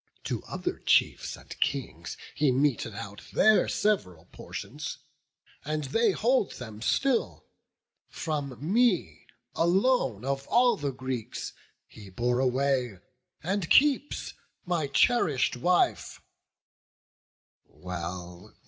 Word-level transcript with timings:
To 0.23 0.41
other 0.45 0.79
chiefs 0.79 1.37
and 1.37 1.55
Kings 1.59 2.17
he 2.33 2.51
meted 2.51 2.95
out 2.95 3.21
Their 3.33 3.67
sev'ral 3.67 4.25
portions, 4.31 4.97
and 5.63 5.83
they 5.83 6.09
hold 6.11 6.53
them 6.53 6.81
still; 6.81 7.45
From 8.07 8.49
me, 8.49 8.55
from 8.57 8.73
me 8.73 9.27
alone 9.53 10.25
of 10.25 10.47
all 10.47 10.75
the 10.75 10.89
Greeks, 10.89 11.53
He 11.85 12.09
bore 12.09 12.39
away, 12.39 12.97
and 13.43 13.69
keeps 13.69 14.33
my 14.65 14.87
cherish'd 14.87 15.55
wife; 15.57 16.19
Well! 17.67 18.55